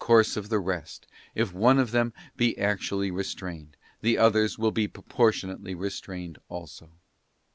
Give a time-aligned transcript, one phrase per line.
[0.01, 1.05] course of the rest,
[1.35, 6.89] and if one of them be actually restrained, the others will be proportionately restrained also.